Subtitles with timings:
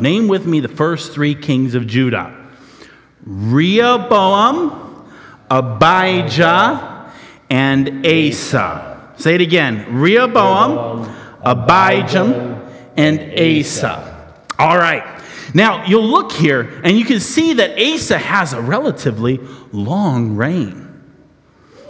[0.00, 2.34] name with me the first three kings of Judah
[3.24, 5.10] Rehoboam,
[5.50, 7.12] Abijah,
[7.50, 9.12] and Asa.
[9.16, 11.10] Say it again Rehoboam,
[11.42, 14.34] Abijah, and Asa.
[14.58, 15.04] All right.
[15.54, 19.40] Now, you'll look here and you can see that Asa has a relatively
[19.72, 20.85] long reign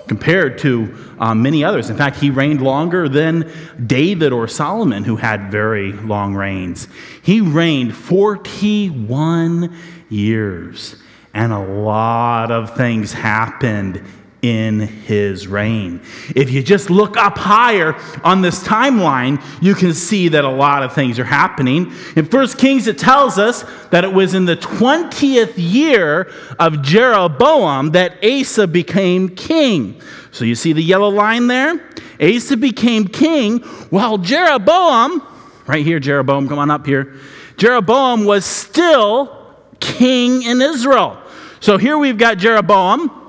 [0.08, 1.90] compared to um, many others.
[1.90, 3.50] In fact, he reigned longer than
[3.84, 6.88] David or Solomon, who had very long reigns.
[7.22, 9.76] He reigned 41
[10.08, 10.96] years,
[11.34, 14.02] and a lot of things happened
[14.46, 16.00] in his reign.
[16.34, 20.82] If you just look up higher on this timeline, you can see that a lot
[20.82, 21.92] of things are happening.
[22.14, 27.90] In 1 Kings, it tells us that it was in the 20th year of Jeroboam
[27.90, 30.00] that Asa became king.
[30.30, 31.90] So you see the yellow line there?
[32.20, 33.58] Asa became king
[33.90, 35.26] while Jeroboam,
[35.66, 37.14] right here, Jeroboam, come on up here.
[37.56, 41.18] Jeroboam was still king in Israel.
[41.60, 43.25] So here we've got Jeroboam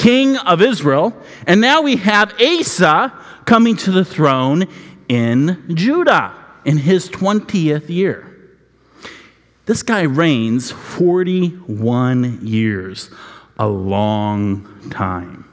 [0.00, 1.14] king of Israel.
[1.46, 3.12] And now we have Asa
[3.44, 4.66] coming to the throne
[5.08, 6.34] in Judah
[6.64, 8.26] in his 20th year.
[9.66, 13.10] This guy reigns 41 years,
[13.58, 15.44] a long time.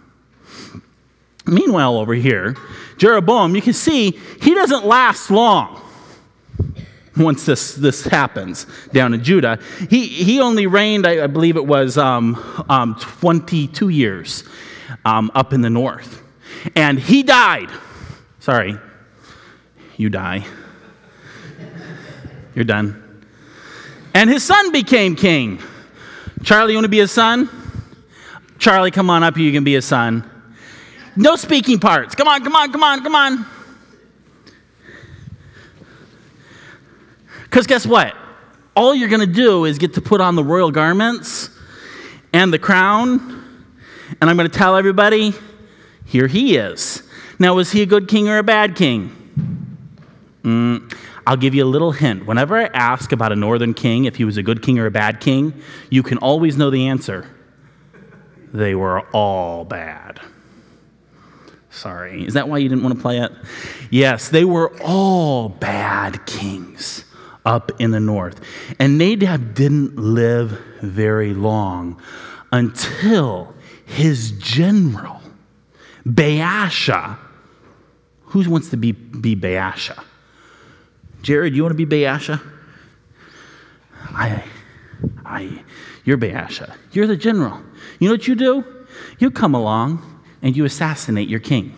[1.46, 2.56] Meanwhile, over here,
[2.98, 5.82] Jeroboam, you can see he doesn't last long
[7.18, 9.60] once this, this happens down in Judah.
[9.90, 12.36] He, he only reigned, I, I believe it was um,
[12.70, 14.44] um, 22 years
[15.06, 16.24] um, up in the north.
[16.76, 17.70] And he died.
[18.40, 18.78] Sorry,
[19.98, 20.46] you die.
[22.56, 23.04] You're done.
[24.14, 25.62] And his son became king.
[26.44, 27.50] Charlie, you want to be his son?
[28.58, 29.36] Charlie, come on up.
[29.36, 29.46] here.
[29.46, 30.28] You can be his son.
[31.16, 32.16] No speaking parts.
[32.16, 33.46] Come on, come on, come on, come on.
[37.50, 38.16] Because guess what?
[38.76, 41.50] All you're going to do is get to put on the royal garments
[42.34, 43.44] and the crown.
[44.22, 45.34] And I'm going to tell everybody
[46.06, 47.04] here he is.
[47.40, 49.14] Now, was he a good king or a bad king?
[50.44, 50.94] Mm,
[51.26, 52.26] I'll give you a little hint.
[52.26, 54.92] Whenever I ask about a northern king, if he was a good king or a
[54.92, 55.54] bad king,
[55.90, 57.30] you can always know the answer.
[58.54, 60.20] They were all bad.
[61.70, 62.26] Sorry.
[62.26, 63.32] Is that why you didn't want to play it?
[63.92, 67.06] Yes, they were all bad kings
[67.48, 68.42] up in the north.
[68.78, 72.00] And Nadab didn't live very long
[72.52, 75.22] until his general,
[76.06, 77.18] Baasha,
[78.26, 80.04] who wants to be, be Baasha?
[81.22, 82.42] Jared, you want to be Baasha?
[84.10, 84.44] I,
[85.26, 85.64] I,
[86.04, 86.76] you're Baasha.
[86.92, 87.62] You're the general.
[88.00, 88.86] You know what you do?
[89.20, 91.76] You come along and you assassinate your king.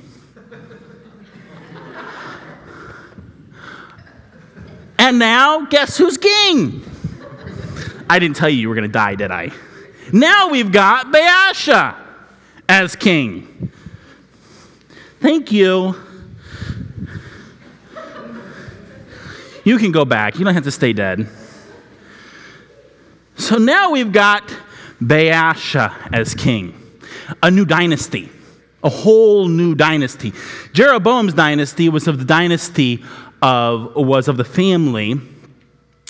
[5.10, 6.84] And now, guess who's king?
[8.08, 9.50] I didn't tell you you were going to die, did I?
[10.14, 11.96] Now we've got Baasha
[12.70, 13.72] as king.
[15.20, 15.96] Thank you.
[19.64, 20.38] You can go back.
[20.38, 21.28] You don't have to stay dead.
[23.36, 24.44] So now we've got
[25.02, 26.80] Baasha as king,
[27.42, 28.30] a new dynasty,
[28.84, 30.34] a whole new dynasty.
[30.74, 33.04] Jeroboam's dynasty was of the dynasty
[33.42, 35.20] of, was of the family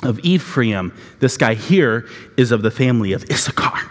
[0.03, 0.93] of Ephraim.
[1.19, 2.07] This guy here
[2.37, 3.89] is of the family of Issachar.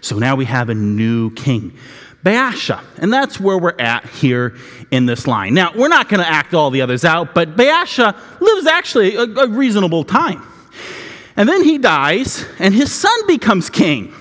[0.00, 1.76] So now we have a new king,
[2.24, 2.82] Baasha.
[2.98, 4.56] And that's where we're at here
[4.90, 5.54] in this line.
[5.54, 9.22] Now, we're not going to act all the others out, but Baasha lives actually a,
[9.22, 10.42] a reasonable time.
[11.36, 14.14] And then he dies, and his son becomes king.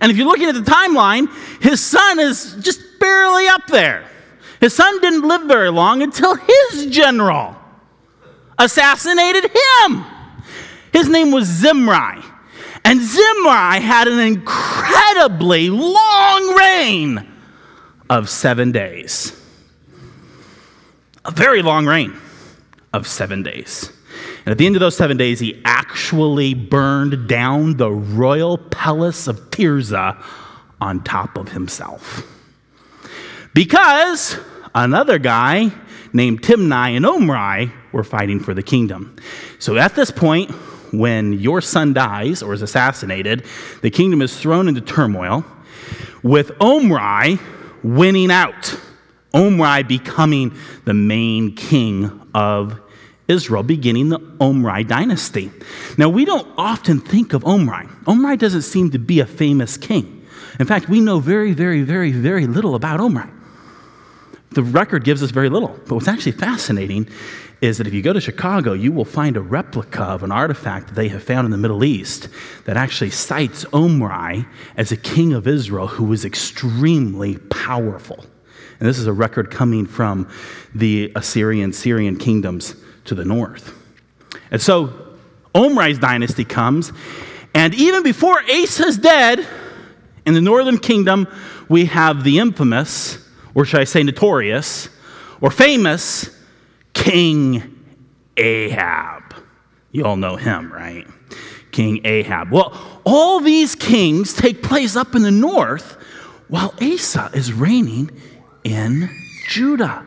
[0.00, 1.28] And if you're looking at the timeline,
[1.62, 4.04] his son is just barely up there.
[4.60, 7.56] His son didn't live very long until his general
[8.60, 10.04] assassinated him.
[10.92, 12.22] His name was Zimri.
[12.84, 17.26] And Zimri had an incredibly long reign
[18.08, 19.36] of seven days.
[21.24, 22.16] A very long reign
[22.92, 23.92] of seven days.
[24.44, 29.26] And at the end of those seven days, he actually burned down the royal palace
[29.26, 30.22] of Tirzah
[30.80, 32.26] on top of himself.
[33.54, 34.38] Because
[34.74, 35.70] another guy
[36.12, 39.16] named Tibni and Omri were fighting for the kingdom.
[39.58, 40.50] So at this point,
[40.92, 43.44] when your son dies or is assassinated,
[43.82, 45.44] the kingdom is thrown into turmoil,
[46.22, 47.38] with Omri
[47.82, 48.78] winning out,
[49.32, 52.80] Omri becoming the main king of
[53.28, 55.52] Israel, beginning the Omri dynasty.
[55.96, 57.86] Now, we don't often think of Omri.
[58.06, 60.26] Omri doesn't seem to be a famous king.
[60.58, 63.24] In fact, we know very, very, very, very little about Omri.
[64.50, 65.68] The record gives us very little.
[65.86, 67.08] But what's actually fascinating
[67.60, 70.88] is that if you go to Chicago, you will find a replica of an artifact
[70.88, 72.28] that they have found in the Middle East
[72.64, 74.46] that actually cites Omri
[74.76, 78.24] as a king of Israel who was extremely powerful.
[78.78, 80.28] And this is a record coming from
[80.74, 82.74] the Assyrian, Syrian kingdoms
[83.04, 83.74] to the north.
[84.50, 85.18] And so
[85.54, 86.92] Omri's dynasty comes,
[87.54, 89.46] and even before Asa's dead,
[90.24, 91.26] in the northern kingdom,
[91.68, 93.18] we have the infamous,
[93.54, 94.88] or should I say notorious,
[95.40, 96.30] or famous
[97.00, 97.82] King
[98.36, 99.34] Ahab.
[99.90, 101.06] You all know him, right?
[101.72, 102.52] King Ahab.
[102.52, 105.96] Well, all these kings take place up in the north
[106.48, 108.10] while Asa is reigning
[108.64, 109.08] in
[109.48, 110.06] Judah.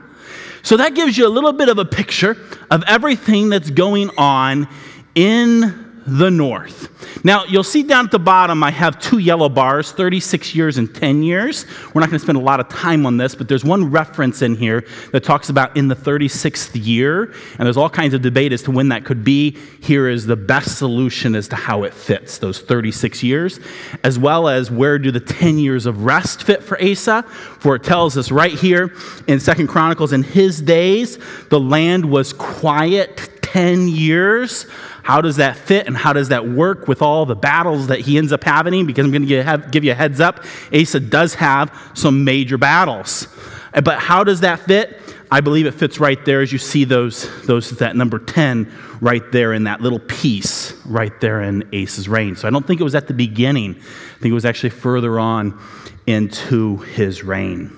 [0.62, 2.38] So that gives you a little bit of a picture
[2.70, 4.68] of everything that's going on
[5.16, 6.90] in the north.
[7.24, 10.94] Now, you'll see down at the bottom, I have two yellow bars 36 years and
[10.94, 11.66] 10 years.
[11.94, 14.42] We're not going to spend a lot of time on this, but there's one reference
[14.42, 18.52] in here that talks about in the 36th year, and there's all kinds of debate
[18.52, 19.58] as to when that could be.
[19.82, 23.60] Here is the best solution as to how it fits, those 36 years,
[24.04, 27.84] as well as where do the 10 years of rest fit for Asa, for it
[27.84, 28.94] tells us right here
[29.28, 31.18] in Second Chronicles, in his days,
[31.50, 34.66] the land was quiet 10 years
[35.04, 38.18] how does that fit and how does that work with all the battles that he
[38.18, 38.86] ends up having?
[38.86, 43.28] Because I'm going to give you a heads up Asa does have some major battles.
[43.74, 45.00] But how does that fit?
[45.30, 48.72] I believe it fits right there as you see those, those that number 10
[49.02, 52.36] right there in that little piece right there in Asa's reign.
[52.36, 53.76] So I don't think it was at the beginning.
[53.76, 55.60] I think it was actually further on
[56.06, 57.76] into his reign.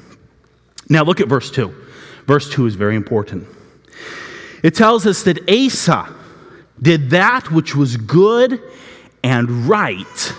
[0.90, 1.74] Now look at verse 2.
[2.28, 3.48] Verse 2 is very important.
[4.62, 6.14] It tells us that Asa
[6.82, 8.62] did that which was good
[9.24, 10.34] and right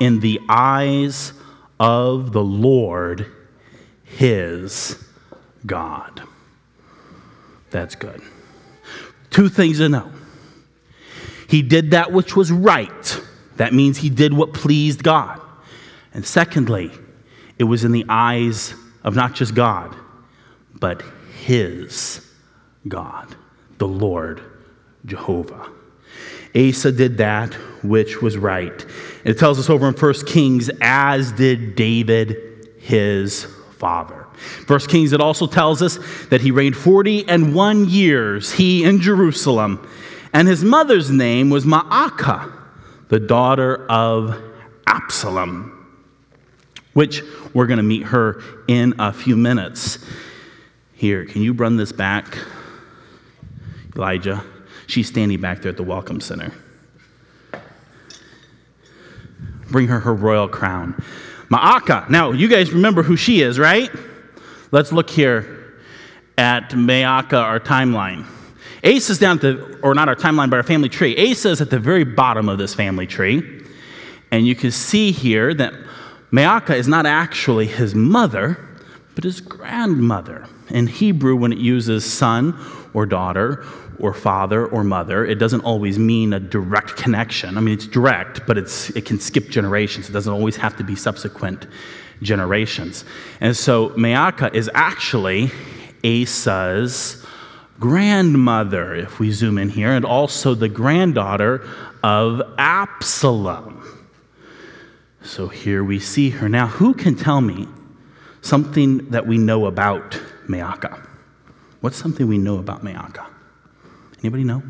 [0.00, 1.32] in the eyes
[1.78, 3.30] of the Lord
[4.04, 5.02] his
[5.64, 6.22] God.
[7.70, 8.22] That's good.
[9.30, 10.10] Two things to know.
[11.48, 13.20] He did that which was right.
[13.56, 15.40] That means he did what pleased God.
[16.12, 16.90] And secondly,
[17.58, 18.74] it was in the eyes
[19.04, 19.94] of not just God,
[20.74, 21.02] but
[21.44, 22.26] his
[22.88, 23.34] God,
[23.78, 24.42] the Lord
[25.04, 25.68] Jehovah.
[26.56, 28.82] Asa did that which was right.
[29.24, 33.44] And it tells us over in 1 Kings, as did David his
[33.76, 34.26] father.
[34.66, 39.00] First Kings, it also tells us that he reigned 40 and one years, he in
[39.00, 39.86] Jerusalem.
[40.32, 42.52] And his mother's name was Maacah,
[43.08, 44.40] the daughter of
[44.86, 45.72] Absalom,
[46.92, 47.22] which
[47.54, 49.98] we're going to meet her in a few minutes.
[50.94, 52.38] Here, can you run this back,
[53.94, 54.42] Elijah?
[54.86, 56.52] She's standing back there at the Welcome Center.
[59.70, 61.02] Bring her her royal crown.
[61.50, 62.08] Maacah.
[62.08, 63.90] Now, you guys remember who she is, right?
[64.70, 65.74] Let's look here
[66.38, 68.26] at Maacah, our timeline.
[68.84, 71.30] Asa is down at the, or not our timeline, but our family tree.
[71.30, 73.64] Asa is at the very bottom of this family tree.
[74.30, 75.72] And you can see here that
[76.32, 78.58] Maacah is not actually his mother,
[79.14, 80.46] but his grandmother.
[80.70, 82.58] In Hebrew, when it uses son
[82.92, 83.64] or daughter
[83.98, 85.24] or father or mother.
[85.24, 87.56] It doesn't always mean a direct connection.
[87.56, 90.08] I mean, it's direct, but it's, it can skip generations.
[90.08, 91.66] It doesn't always have to be subsequent
[92.22, 93.04] generations.
[93.40, 95.50] And so Maacah is actually
[96.04, 97.24] Asa's
[97.78, 101.66] grandmother, if we zoom in here, and also the granddaughter
[102.02, 103.82] of Absalom.
[105.22, 106.48] So here we see her.
[106.48, 107.66] Now, who can tell me
[108.40, 110.12] something that we know about
[110.48, 111.06] Maacah?
[111.80, 113.26] What's something we know about Maacah?
[114.20, 114.62] Anybody know?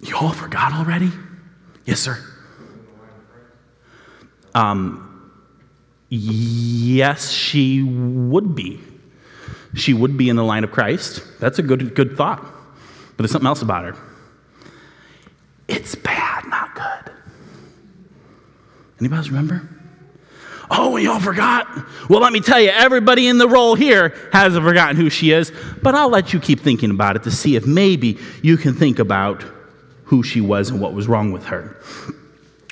[0.00, 1.10] You all forgot already?
[1.86, 2.18] Yes, sir.
[4.54, 5.32] Um,
[6.08, 8.80] yes, she would be.
[9.74, 11.22] She would be in the line of Christ.
[11.40, 12.40] That's a good, good thought.
[12.42, 13.96] But there's something else about her.
[15.66, 17.12] It's bad, not good.
[19.00, 19.68] Anybody else remember?
[20.70, 21.66] Oh, y'all forgot?
[22.08, 25.52] Well, let me tell you, everybody in the role here hasn't forgotten who she is,
[25.82, 28.98] but I'll let you keep thinking about it to see if maybe you can think
[28.98, 29.44] about
[30.04, 31.76] who she was and what was wrong with her.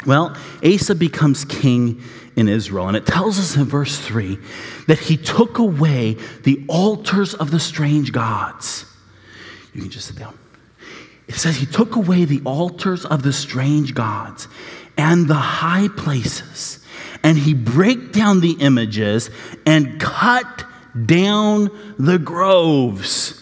[0.07, 2.03] Well, Asa becomes king
[2.35, 4.39] in Israel, and it tells us in verse 3
[4.87, 8.87] that he took away the altars of the strange gods.
[9.75, 10.39] You can just sit down.
[11.29, 14.49] It says he took away the altars of the strange gods
[14.99, 16.82] and the high places
[17.23, 19.31] and he break down the images
[19.65, 20.65] and cut
[21.07, 23.39] down the groves.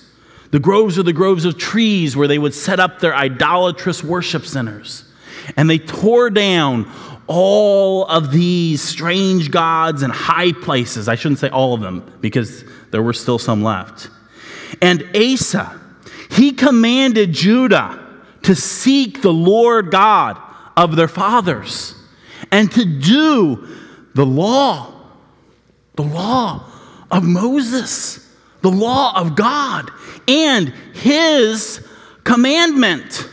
[0.50, 4.44] The groves are the groves of trees where they would set up their idolatrous worship
[4.44, 5.04] centers.
[5.56, 6.90] And they tore down
[7.26, 11.08] all of these strange gods and high places.
[11.08, 14.10] I shouldn't say all of them because there were still some left.
[14.82, 15.80] And Asa,
[16.30, 18.04] he commanded Judah
[18.42, 20.40] to seek the Lord God
[20.76, 21.94] of their fathers
[22.52, 23.68] and to do
[24.14, 24.92] the law,
[25.94, 26.64] the law
[27.10, 28.28] of Moses,
[28.62, 29.90] the law of God,
[30.28, 31.86] and his
[32.24, 33.28] commandment.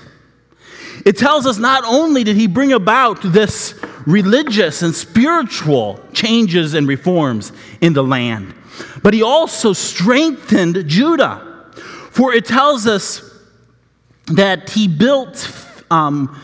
[1.06, 6.88] It tells us not only did he bring about this religious and spiritual changes and
[6.88, 8.54] reforms in the land,
[9.04, 11.44] but he also strengthened Judah.
[12.12, 13.22] For it tells us
[14.28, 15.52] that he built,
[15.92, 16.40] um,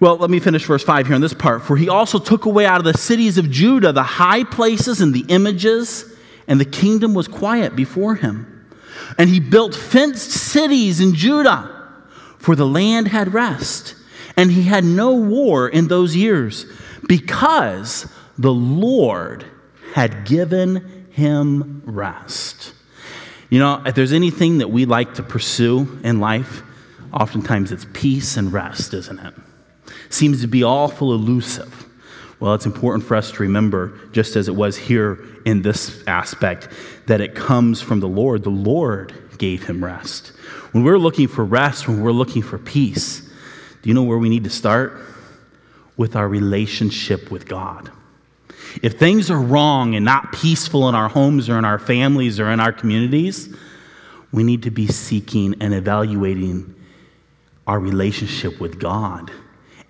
[0.00, 1.62] well, let me finish verse 5 here on this part.
[1.62, 5.14] For he also took away out of the cities of Judah the high places and
[5.14, 6.12] the images,
[6.46, 8.66] and the kingdom was quiet before him.
[9.18, 11.70] And he built fenced cities in Judah,
[12.38, 13.94] for the land had rest.
[14.36, 16.66] And he had no war in those years,
[17.06, 19.44] because the Lord
[19.94, 22.72] had given him rest.
[23.48, 26.62] You know, if there's anything that we like to pursue in life,
[27.12, 29.34] oftentimes it's peace and rest, isn't it?
[30.10, 31.84] Seems to be awful elusive.
[32.40, 36.68] Well, it's important for us to remember, just as it was here in this aspect,
[37.06, 38.42] that it comes from the Lord.
[38.42, 40.28] The Lord gave him rest.
[40.72, 43.20] When we're looking for rest, when we're looking for peace,
[43.82, 45.00] do you know where we need to start?
[45.96, 47.90] With our relationship with God.
[48.82, 52.50] If things are wrong and not peaceful in our homes or in our families or
[52.50, 53.54] in our communities,
[54.32, 56.74] we need to be seeking and evaluating
[57.66, 59.30] our relationship with God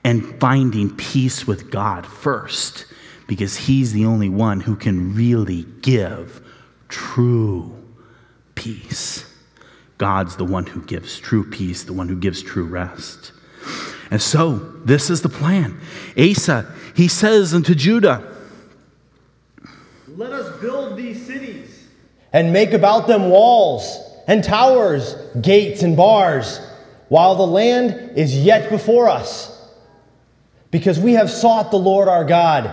[0.04, 2.86] and finding peace with God first
[3.26, 6.42] because He's the only one who can really give
[6.88, 7.74] true
[8.54, 9.24] peace.
[9.98, 13.32] God's the one who gives true peace, the one who gives true rest.
[14.10, 15.80] And so, this is the plan.
[16.18, 18.22] Asa, he says unto Judah,
[20.08, 21.88] Let us build these cities
[22.32, 26.60] and make about them walls and towers, gates and bars
[27.08, 29.53] while the land is yet before us.
[30.74, 32.68] Because we have sought the Lord our God,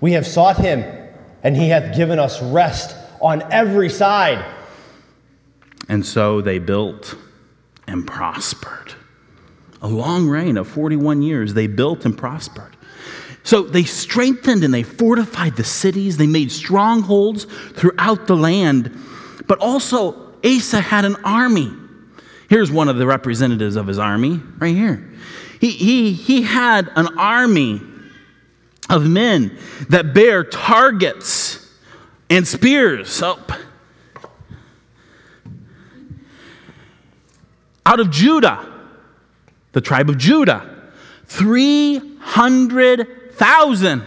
[0.00, 0.84] we have sought him,
[1.42, 4.44] and he hath given us rest on every side.
[5.88, 7.16] And so they built
[7.88, 8.94] and prospered.
[9.82, 12.76] A long reign of 41 years, they built and prospered.
[13.42, 18.96] So they strengthened and they fortified the cities, they made strongholds throughout the land,
[19.48, 21.72] but also Asa had an army.
[22.48, 25.10] Here's one of the representatives of his army, right here.
[25.60, 27.80] He, he, he had an army
[28.88, 29.58] of men
[29.88, 31.68] that bear targets
[32.30, 33.20] and spears.
[33.22, 33.44] Oh.
[37.84, 38.72] Out of Judah,
[39.72, 40.92] the tribe of Judah,
[41.26, 44.02] 300,000.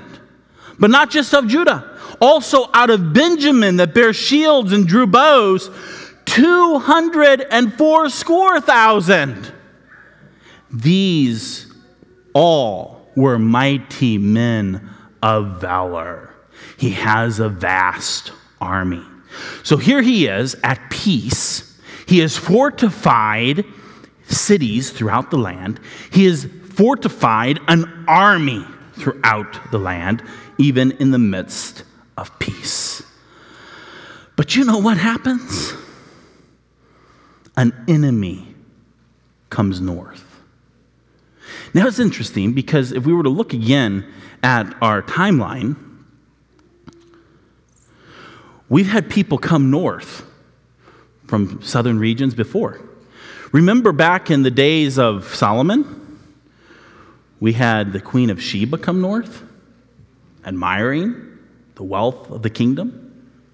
[0.78, 5.70] But not just of Judah, also out of Benjamin that bear shields and drew bows,
[6.26, 9.54] two hundred and fourscore thousand.
[10.72, 11.72] These
[12.34, 14.90] all were mighty men
[15.22, 16.34] of valor.
[16.78, 19.04] He has a vast army.
[19.64, 21.78] So here he is at peace.
[22.08, 23.66] He has fortified
[24.28, 25.80] cities throughout the land.
[26.12, 30.24] He has fortified an army throughout the land,
[30.58, 31.84] even in the midst
[32.18, 33.04] of peace.
[34.36, 35.74] But you know what happens?
[37.60, 38.56] an enemy
[39.50, 40.29] comes north.
[41.74, 44.12] Now it's interesting because if we were to look again
[44.42, 45.76] at our timeline,
[48.68, 50.26] we've had people come north
[51.28, 52.82] from southern regions before.
[53.52, 56.20] Remember back in the days of Solomon,
[57.40, 59.44] we had the Queen of Sheba come north,
[60.46, 61.38] admiring
[61.76, 63.06] the wealth of the kingdom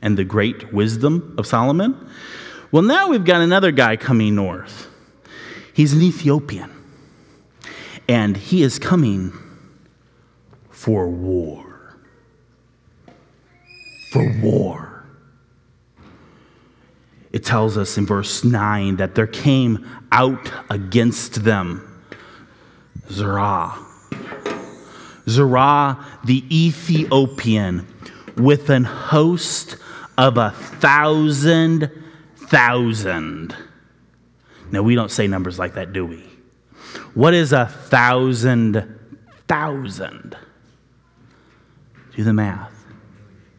[0.02, 2.10] and the great wisdom of Solomon.
[2.72, 4.88] Well, now we've got another guy coming north.
[5.74, 6.75] He's an Ethiopian.
[8.08, 9.34] And he is coming
[10.70, 11.98] for war.
[14.12, 15.06] For war.
[17.32, 21.92] It tells us in verse 9 that there came out against them
[23.12, 23.74] Zerah.
[25.28, 27.88] Zerah the Ethiopian
[28.38, 29.78] with an host
[30.18, 31.92] of a thousand
[32.38, 33.56] thousand.
[34.72, 36.24] Now, we don't say numbers like that, do we?
[37.16, 39.00] What is a thousand
[39.48, 40.38] thousand?
[42.16, 42.72] Do the math.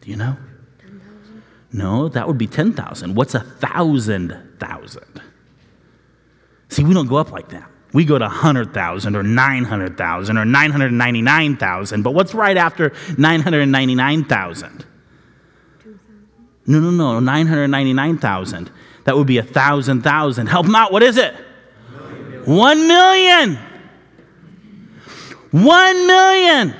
[0.01, 0.37] Do you know?
[0.79, 1.43] 10,000?
[1.73, 3.15] No, that would be 10,000.
[3.15, 5.21] What's a thousand thousand?
[6.69, 7.69] See, we don't go up like that.
[7.93, 12.03] We go to 100,000 or 900,000 or 999,000.
[12.03, 14.85] But what's right after 999,000?
[16.69, 18.69] No, no, no, 999,000.
[19.05, 20.47] That would be a thousand thousand.
[20.47, 20.91] Help them out.
[20.91, 21.33] What is it?
[22.47, 23.57] One million.
[25.51, 26.73] One million.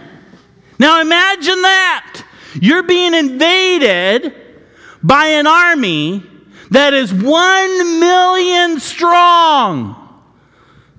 [0.79, 2.23] Now imagine that.
[2.61, 4.33] You're being invaded
[5.03, 6.23] by an army
[6.71, 10.23] that is one million strong.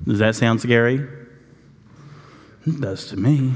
[0.07, 1.07] Does that sound scary?
[2.67, 3.55] It does to me.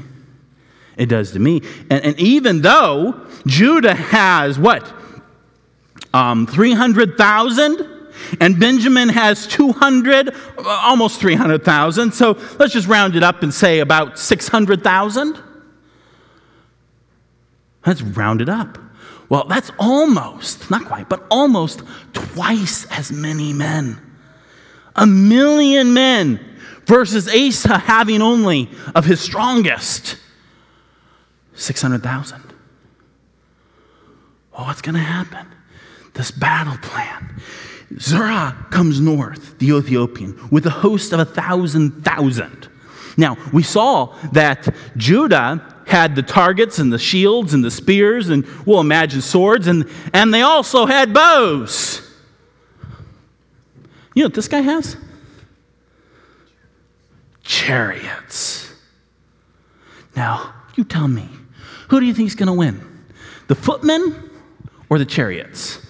[0.96, 1.60] It does to me.
[1.90, 4.90] And, and even though Judah has what?
[6.14, 8.01] Um, 300,000
[8.40, 12.12] and Benjamin has 200, almost 300,000.
[12.12, 15.38] So let's just round it up and say about 600,000.
[17.86, 18.78] Let's round it up.
[19.28, 24.00] Well, that's almost, not quite, but almost twice as many men.
[24.94, 26.38] A million men
[26.84, 30.16] versus Asa having only of his strongest
[31.54, 32.42] 600,000.
[34.52, 35.46] Well, what's going to happen?
[36.14, 37.40] This battle plan.
[37.98, 42.68] Zerah comes north, the Ethiopian, with a host of a thousand thousand.
[43.16, 48.46] Now, we saw that Judah had the targets and the shields and the spears, and
[48.64, 52.00] we'll imagine swords, and, and they also had bows.
[54.14, 54.96] You know what this guy has?
[57.42, 58.72] Chariots.
[60.16, 61.28] Now, you tell me,
[61.88, 63.04] who do you think is going to win?
[63.48, 64.30] The footmen
[64.88, 65.81] or the chariots?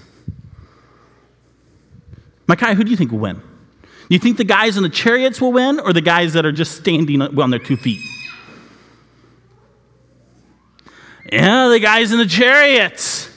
[2.47, 3.37] Micaiah, who do you think will win?
[3.37, 6.53] Do you think the guys in the chariots will win or the guys that are
[6.53, 8.01] just standing on their two feet?
[11.33, 13.31] Yeah, the guys in the chariots.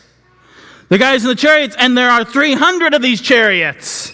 [0.89, 4.12] The guys in the chariots, and there are 300 of these chariots.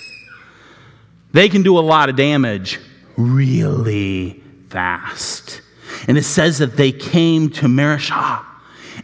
[1.33, 2.79] They can do a lot of damage
[3.17, 5.61] really fast.
[6.07, 8.43] And it says that they came to Mareshah,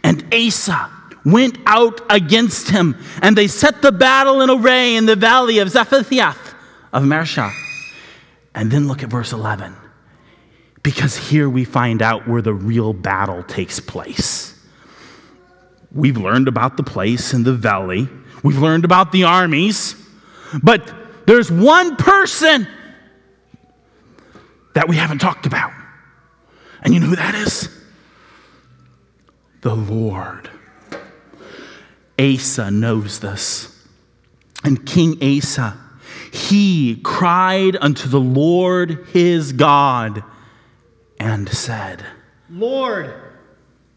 [0.02, 0.90] and Asa
[1.32, 5.68] went out against him, and they set the battle in array in the valley of
[5.68, 6.36] Zephathah
[6.92, 7.52] of Mareshah.
[8.54, 9.74] And then look at verse 11,
[10.82, 14.58] because here we find out where the real battle takes place.
[15.92, 18.08] We've learned about the place in the valley,
[18.42, 19.94] we've learned about the armies,
[20.62, 20.94] but
[21.26, 22.66] there's one person
[24.74, 25.72] that we haven't talked about.
[26.82, 27.68] And you know who that is?
[29.62, 30.48] The Lord.
[32.18, 33.74] Asa knows this.
[34.64, 35.76] And King Asa,
[36.32, 40.22] he cried unto the Lord his God
[41.20, 42.04] and said,
[42.50, 43.12] Lord,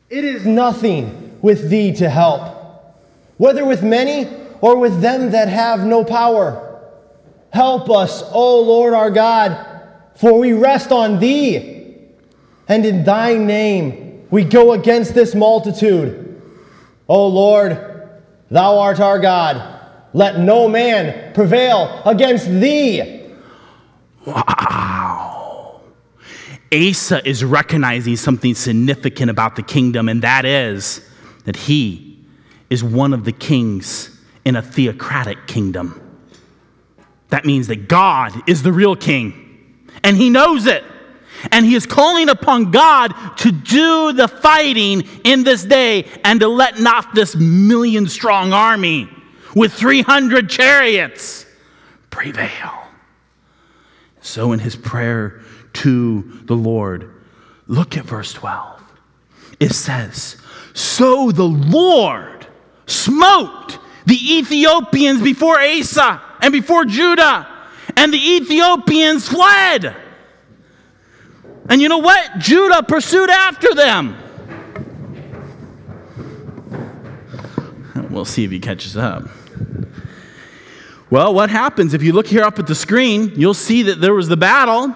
[0.10, 2.98] it is nothing with thee to help,
[3.38, 4.28] whether with many
[4.62, 6.80] or with them that have no power.
[7.52, 9.68] Help us, O Lord our God,
[10.16, 11.98] for we rest on thee,
[12.68, 16.42] and in thy name we go against this multitude.
[17.10, 17.91] O Lord,
[18.52, 19.80] thou art our God.
[20.14, 23.30] Let no man prevail against thee.
[24.26, 25.82] Wow.
[26.74, 31.02] Asa is recognizing something significant about the kingdom, and that is
[31.46, 32.20] that he
[32.70, 35.98] is one of the kings in a theocratic kingdom.
[37.30, 40.84] That means that God is the real king, and he knows it.
[41.52, 46.48] And he is calling upon God to do the fighting in this day and to
[46.48, 49.10] let not this million strong army
[49.56, 51.46] with 300 chariots
[52.10, 52.74] prevail.
[54.22, 55.42] So, in his prayer
[55.74, 57.12] to the Lord,
[57.66, 58.82] look at verse 12.
[59.60, 60.38] It says,
[60.74, 62.48] so the Lord
[62.86, 67.48] smote the Ethiopians before Asa and before Judah,
[67.96, 69.96] and the Ethiopians fled.
[71.72, 72.38] And you know what?
[72.38, 74.18] Judah pursued after them.
[78.10, 79.24] We'll see if he catches up.
[81.10, 83.32] Well, what happens if you look here up at the screen?
[83.38, 84.94] You'll see that there was the battle.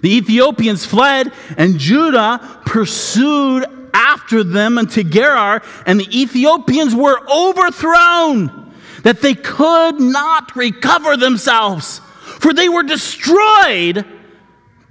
[0.00, 8.72] The Ethiopians fled, and Judah pursued after them unto Gerar, and the Ethiopians were overthrown,
[9.02, 12.00] that they could not recover themselves,
[12.40, 14.06] for they were destroyed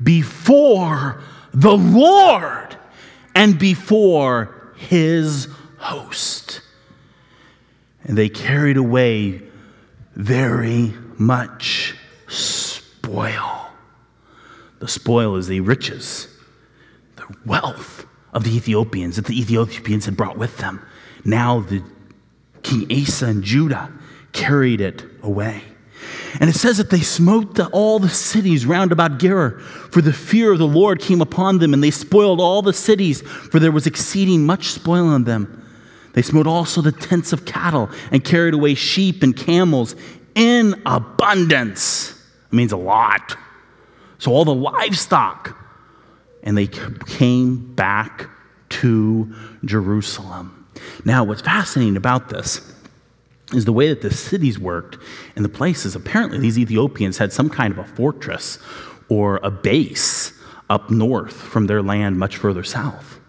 [0.03, 1.21] before
[1.53, 2.75] the Lord
[3.35, 6.61] and before his host.
[8.03, 9.41] And they carried away
[10.15, 11.95] very much
[12.27, 13.69] spoil.
[14.79, 16.27] The spoil is the riches,
[17.15, 20.81] the wealth of the Ethiopians that the Ethiopians had brought with them.
[21.23, 21.83] Now the
[22.63, 23.91] King Asa and Judah
[24.33, 25.63] carried it away.
[26.39, 30.13] And it says that they smote the, all the cities round about Gerar, for the
[30.13, 33.71] fear of the Lord came upon them, and they spoiled all the cities, for there
[33.71, 35.59] was exceeding much spoil on them.
[36.13, 39.95] They smote also the tents of cattle and carried away sheep and camels
[40.35, 42.11] in abundance.
[42.51, 43.35] It means a lot.
[44.19, 45.57] So all the livestock.
[46.43, 48.29] And they came back
[48.69, 49.33] to
[49.65, 50.67] Jerusalem.
[51.05, 52.73] Now, what's fascinating about this
[53.53, 54.97] is the way that the cities worked
[55.35, 55.95] and the places.
[55.95, 58.59] Apparently, these Ethiopians had some kind of a fortress
[59.09, 60.33] or a base
[60.69, 63.19] up north from their land much further south.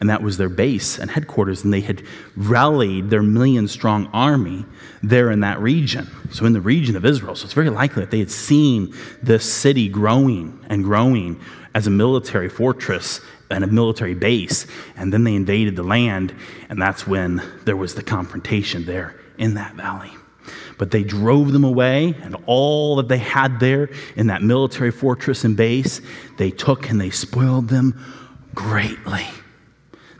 [0.00, 2.02] And that was their base and headquarters, and they had
[2.36, 4.64] rallied their million strong army
[5.02, 6.08] there in that region.
[6.32, 7.36] So, in the region of Israel.
[7.36, 11.40] So, it's very likely that they had seen this city growing and growing
[11.74, 14.66] as a military fortress and a military base.
[14.96, 16.34] And then they invaded the land,
[16.68, 20.10] and that's when there was the confrontation there in that valley.
[20.78, 25.44] But they drove them away, and all that they had there in that military fortress
[25.44, 26.00] and base,
[26.38, 28.02] they took and they spoiled them
[28.54, 29.26] greatly.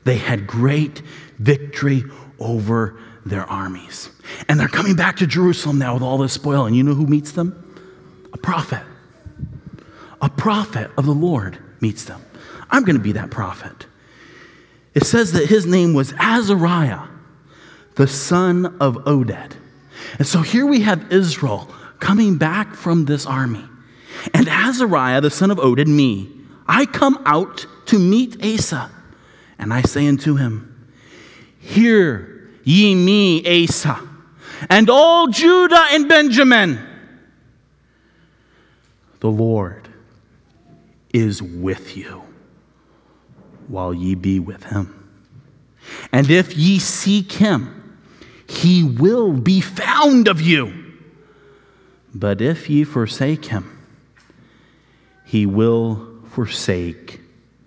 [0.04, 1.02] They had great
[1.38, 2.04] victory
[2.38, 4.10] over their armies.
[4.48, 6.66] And they're coming back to Jerusalem now with all this spoil.
[6.66, 7.58] And you know who meets them?
[8.32, 8.82] A prophet.
[10.20, 12.20] A prophet of the Lord meets them.
[12.70, 13.86] I'm going to be that prophet.
[14.94, 17.06] It says that his name was Azariah,
[17.94, 19.52] the son of Oded.
[20.18, 21.68] And so here we have Israel
[22.00, 23.64] coming back from this army.
[24.34, 26.30] And Azariah, the son of Oded, me,
[26.66, 28.90] I come out to meet Asa.
[29.58, 30.90] And I say unto him,
[31.58, 34.00] Hear ye me, Asa,
[34.68, 36.88] and all Judah and Benjamin.
[39.20, 39.88] The Lord
[41.12, 42.22] is with you
[43.68, 44.98] while ye be with him.
[46.12, 47.81] And if ye seek him,
[48.62, 50.72] he will be found of you.
[52.14, 53.84] But if ye forsake him,
[55.24, 57.20] he will forsake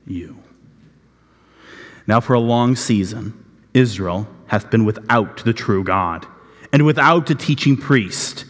[0.07, 0.37] you.
[2.07, 3.33] Now, for a long season,
[3.73, 6.25] Israel hath been without the true God,
[6.71, 8.45] and without a teaching priest,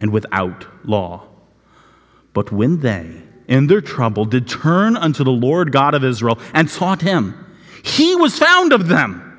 [0.00, 1.28] and without law.
[2.32, 6.70] But when they, in their trouble, did turn unto the Lord God of Israel and
[6.70, 7.34] sought him,
[7.82, 9.29] he was found of them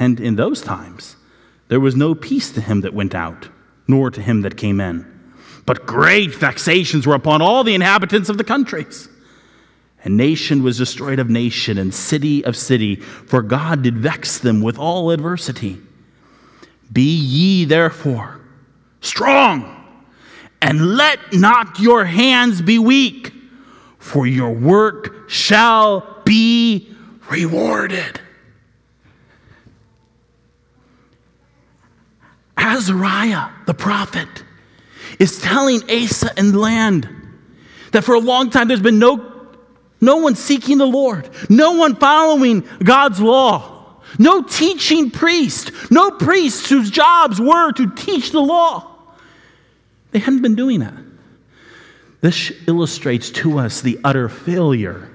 [0.00, 1.16] and in those times,
[1.68, 3.50] there was no peace to him that went out,
[3.86, 5.06] nor to him that came in.
[5.66, 9.08] But great vexations were upon all the inhabitants of the countries.
[10.02, 14.62] And nation was destroyed of nation, and city of city, for God did vex them
[14.62, 15.78] with all adversity.
[16.90, 18.40] Be ye therefore
[19.02, 19.76] strong,
[20.62, 23.32] and let not your hands be weak,
[23.98, 26.96] for your work shall be
[27.28, 28.20] rewarded.
[32.60, 34.28] Azariah, the prophet,
[35.18, 37.08] is telling Asa and land
[37.92, 39.48] that for a long time there's been no,
[40.00, 46.68] no one seeking the Lord, no one following God's law, no teaching priest, no priests
[46.68, 48.86] whose jobs were to teach the law.
[50.12, 50.94] They hadn't been doing that.
[52.20, 55.10] This illustrates to us the utter failure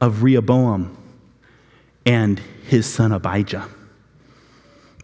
[0.00, 0.96] of Rehoboam
[2.04, 3.68] and his son Abijah.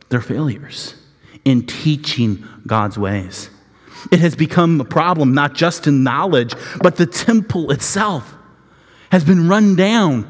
[0.09, 0.95] They're failures
[1.51, 3.51] in teaching God's ways.
[4.11, 8.35] It has become a problem not just in knowledge, but the temple itself
[9.11, 10.29] has been run down,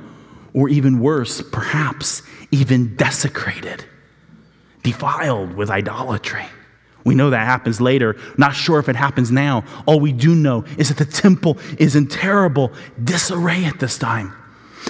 [0.54, 3.84] or even worse, perhaps even desecrated,
[4.82, 6.46] defiled with idolatry.
[7.04, 8.16] We know that happens later.
[8.36, 9.64] Not sure if it happens now.
[9.86, 14.34] All we do know is that the temple is in terrible disarray at this time.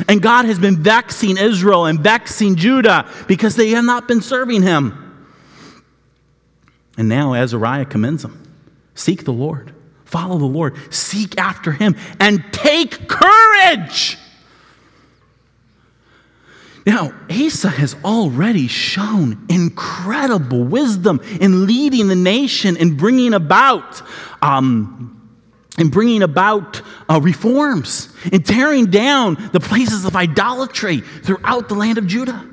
[0.08, 4.62] And God has been vexing Israel and vexing Judah because they have not been serving
[4.62, 5.09] him.
[7.00, 8.46] And now Azariah commends them
[8.94, 9.72] seek the Lord,
[10.04, 14.18] follow the Lord, seek after him, and take courage.
[16.84, 24.02] Now, Asa has already shown incredible wisdom in leading the nation and bringing about.
[24.42, 25.16] Um,
[25.78, 31.96] in bringing about uh, reforms, and tearing down the places of idolatry throughout the land
[31.96, 32.46] of Judah.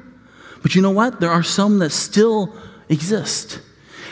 [0.62, 1.20] But you know what?
[1.20, 2.56] There are some that still
[2.88, 3.60] exist.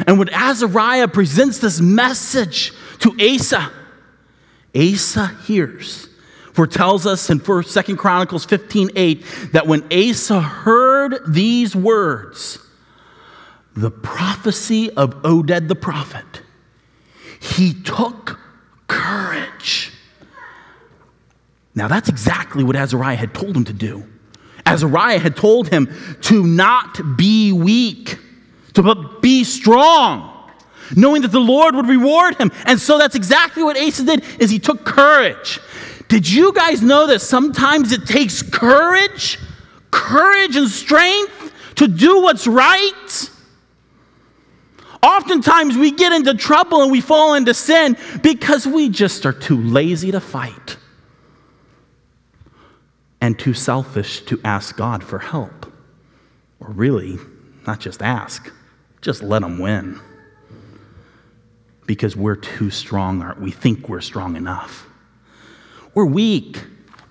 [0.08, 3.71] And when Azariah presents this message to Asa,
[4.75, 6.10] Asa hears.
[6.53, 12.60] For tells us in 1st, 2nd Chronicles 15, 8, that when Asa heard these words,
[13.75, 16.41] the prophecy of Oded the prophet,
[17.41, 18.39] he took
[18.88, 19.91] courage.
[21.75, 24.05] Now, that's exactly what Azariah had told him to do.
[24.65, 28.17] Azariah had told him to not be weak
[28.75, 30.51] to be strong,
[30.95, 32.51] knowing that the Lord would reward him.
[32.65, 35.59] And so that's exactly what Asa did is he took courage.
[36.07, 39.39] Did you guys know that sometimes it takes courage,
[39.91, 43.29] courage and strength to do what's right.
[45.03, 49.61] Oftentimes we get into trouble and we fall into sin because we just are too
[49.61, 50.77] lazy to fight
[53.21, 55.71] and too selfish to ask God for help.
[56.59, 57.17] Or really,
[57.67, 58.51] not just ask,
[59.05, 59.99] just let them win.
[61.85, 63.51] Because we're too strong, aren't we?
[63.51, 64.87] Think we're strong enough.
[65.93, 66.57] We're weak,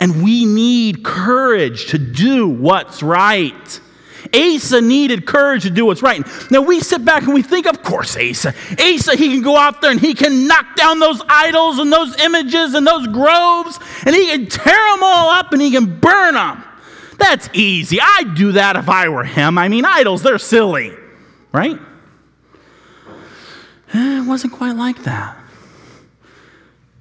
[0.01, 3.81] and we need courage to do what's right.
[4.35, 6.27] Asa needed courage to do what's right.
[6.51, 8.53] Now we sit back and we think, of course, Asa.
[8.73, 12.19] Asa, he can go out there and he can knock down those idols and those
[12.19, 16.35] images and those groves and he can tear them all up and he can burn
[16.35, 16.65] them.
[17.19, 17.99] That's easy.
[18.01, 19.59] I'd do that if I were him.
[19.59, 20.97] I mean, idols, they're silly,
[21.55, 21.79] right?
[23.95, 25.39] Eh, it wasn't quite like that.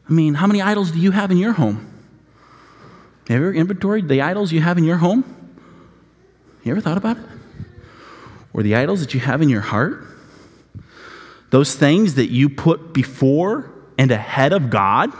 [0.07, 1.89] I mean, how many idols do you have in your home?
[3.27, 5.23] Have you ever inventoried the idols you have in your home?
[6.63, 7.23] You ever thought about it?
[8.53, 10.05] Or the idols that you have in your heart?
[11.49, 15.11] Those things that you put before and ahead of God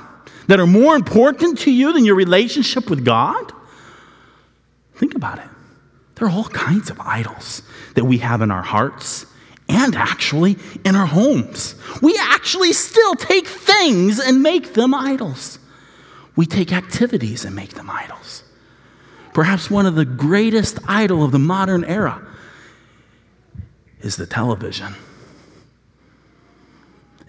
[0.45, 3.51] that are more important to you than your relationship with God?
[4.95, 5.47] Think about it.
[6.23, 7.63] There are all kinds of idols
[7.95, 9.25] that we have in our hearts
[9.67, 10.55] and actually
[10.85, 11.75] in our homes.
[12.01, 15.59] We actually still take things and make them idols.
[16.37, 18.43] We take activities and make them idols
[19.33, 22.21] perhaps one of the greatest idol of the modern era
[24.01, 24.95] is the television.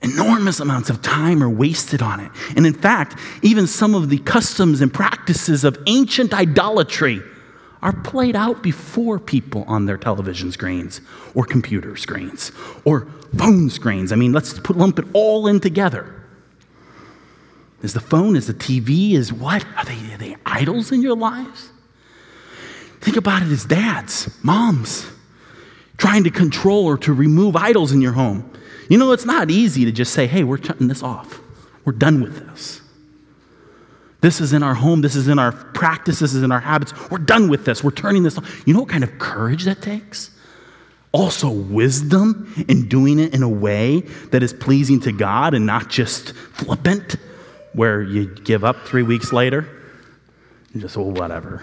[0.03, 2.31] Enormous amounts of time are wasted on it.
[2.57, 7.23] And in fact, even some of the customs and practices of ancient idolatry
[7.85, 11.03] are played out before people on their television screens
[11.35, 12.51] or computer screens
[12.85, 14.11] or phone screens.
[14.11, 16.13] I mean, let's put, lump it all in together.
[17.83, 19.67] Is the phone, is the TV, is what?
[19.77, 21.69] Are they, are they idols in your lives?
[23.03, 25.07] Think about it as dads, moms,
[25.99, 28.51] trying to control or to remove idols in your home.
[28.89, 31.39] You know, it's not easy to just say, hey, we're cutting this off.
[31.85, 32.81] We're done with this.
[34.25, 35.03] This is in our home.
[35.03, 36.19] This is in our practice.
[36.21, 36.95] This is in our habits.
[37.11, 37.85] We're done with this.
[37.85, 38.67] We're turning this off.
[38.67, 40.31] You know what kind of courage that takes?
[41.13, 45.91] Also, wisdom in doing it in a way that is pleasing to God and not
[45.91, 47.17] just flippant,
[47.75, 49.69] where you give up three weeks later
[50.73, 51.63] and just, well, whatever.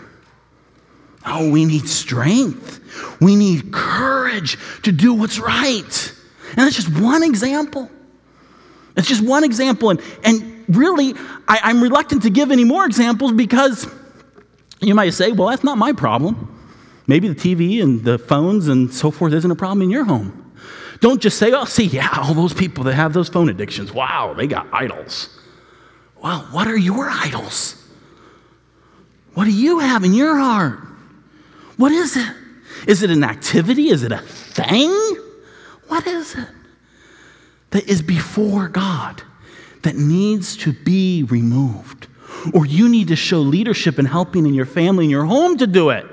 [1.25, 3.17] Oh, we need strength.
[3.19, 6.13] We need courage to do what's right.
[6.49, 7.89] And that's just one example.
[8.95, 9.89] It's just one example.
[9.89, 11.13] And, and really,
[11.47, 13.87] I, I'm reluctant to give any more examples because
[14.81, 16.47] you might say, well, that's not my problem.
[17.07, 20.53] Maybe the TV and the phones and so forth isn't a problem in your home.
[20.99, 24.33] Don't just say, oh, see, yeah, all those people that have those phone addictions, wow,
[24.35, 25.29] they got idols.
[26.21, 27.75] Well, what are your idols?
[29.33, 30.79] What do you have in your heart?
[31.77, 32.35] What is it?
[32.87, 33.89] Is it an activity?
[33.89, 34.91] Is it a thing?
[35.87, 36.47] What is it
[37.71, 39.23] that is before God
[39.83, 42.07] that needs to be removed?
[42.53, 45.67] Or you need to show leadership and helping in your family and your home to
[45.67, 46.05] do it.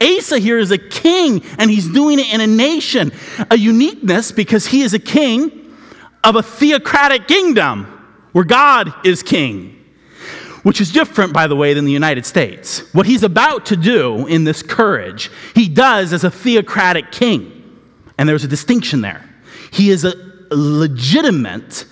[0.00, 3.12] Asa here is a king and he's doing it in a nation.
[3.50, 5.76] A uniqueness because he is a king
[6.24, 7.84] of a theocratic kingdom
[8.32, 9.76] where God is king
[10.66, 12.92] which is different, by the way, than the United States.
[12.92, 17.80] What he's about to do in this courage, he does as a theocratic king.
[18.18, 19.24] And there's a distinction there.
[19.70, 20.14] He is a
[20.50, 21.84] legitimate,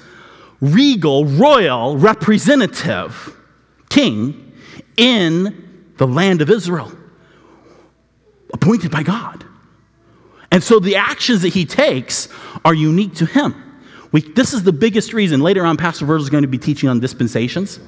[0.60, 3.36] regal, royal representative
[3.88, 4.52] king
[4.96, 6.92] in the land of Israel,
[8.52, 9.44] appointed by God.
[10.50, 12.28] And so the actions that he takes
[12.64, 13.54] are unique to him.
[14.12, 15.40] We, this is the biggest reason.
[15.40, 17.80] Later on, Pastor Virgil is going to be teaching on dispensations.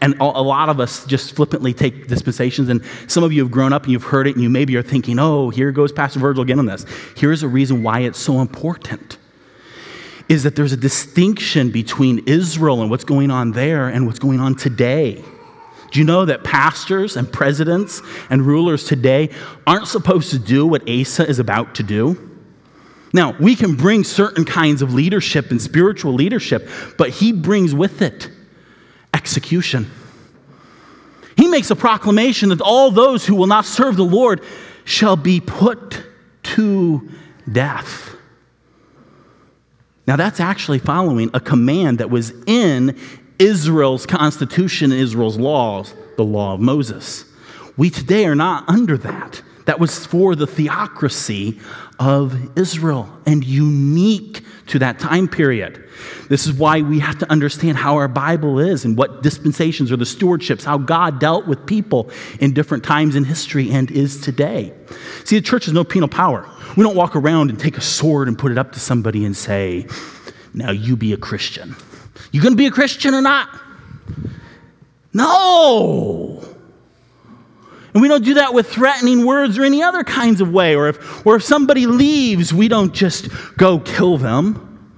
[0.00, 2.68] And a lot of us just flippantly take dispensations.
[2.68, 4.82] And some of you have grown up and you've heard it, and you maybe are
[4.82, 6.86] thinking, oh, here goes Pastor Virgil again on this.
[7.16, 9.18] Here's a reason why it's so important
[10.28, 14.40] is that there's a distinction between Israel and what's going on there and what's going
[14.40, 15.22] on today.
[15.90, 19.30] Do you know that pastors and presidents and rulers today
[19.66, 22.30] aren't supposed to do what Asa is about to do?
[23.12, 28.02] Now, we can bring certain kinds of leadership and spiritual leadership, but he brings with
[28.02, 28.28] it
[29.12, 29.88] execution.
[31.36, 34.42] He makes a proclamation that all those who will not serve the Lord
[34.84, 36.02] shall be put
[36.42, 37.08] to
[37.50, 38.13] death.
[40.06, 42.98] Now, that's actually following a command that was in
[43.38, 47.24] Israel's constitution, Israel's laws, the law of Moses.
[47.76, 49.42] We today are not under that.
[49.64, 51.58] that was for the theocracy
[51.98, 55.84] of Israel and unique to that time period.
[56.28, 59.96] This is why we have to understand how our Bible is and what dispensations or
[59.96, 64.72] the stewardships, how God dealt with people in different times in history and is today.
[65.24, 66.48] See, the church has no penal power.
[66.76, 69.36] We don't walk around and take a sword and put it up to somebody and
[69.36, 69.86] say,
[70.52, 71.76] Now you be a Christian.
[72.32, 73.48] You gonna be a Christian or not?
[75.12, 76.53] No.
[77.94, 80.74] And we don't do that with threatening words or any other kinds of way.
[80.74, 84.92] Or if, or if somebody leaves, we don't just go kill them.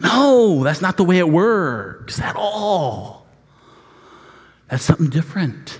[0.00, 3.26] No, that's not the way it works at all.
[4.68, 5.78] That's something different.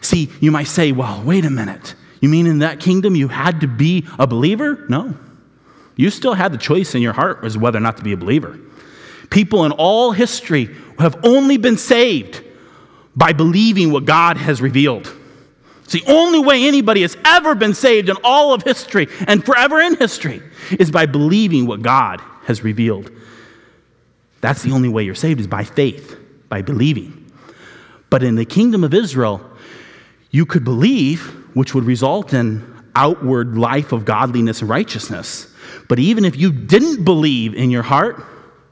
[0.00, 1.94] See, you might say, well, wait a minute.
[2.20, 4.84] You mean in that kingdom you had to be a believer?
[4.88, 5.14] No.
[5.94, 8.16] You still had the choice in your heart as whether or not to be a
[8.16, 8.58] believer.
[9.30, 12.42] People in all history have only been saved
[13.14, 15.12] by believing what God has revealed.
[15.88, 19.80] It's the only way anybody has ever been saved in all of history and forever
[19.80, 20.42] in history
[20.78, 23.10] is by believing what God has revealed.
[24.42, 26.18] That's the only way you're saved is by faith,
[26.50, 27.32] by believing.
[28.10, 29.40] But in the kingdom of Israel,
[30.30, 31.22] you could believe,
[31.56, 32.62] which would result in
[32.94, 35.50] outward life of godliness and righteousness.
[35.88, 38.22] But even if you didn't believe in your heart,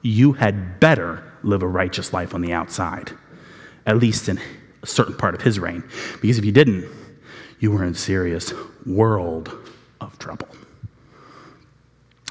[0.02, 3.10] you had better live a righteous life on the outside,
[3.86, 4.38] at least in
[4.82, 5.82] a certain part of his reign.
[6.20, 6.86] Because if you didn't,
[7.58, 8.52] you were in serious
[8.84, 9.50] world
[10.00, 10.48] of trouble.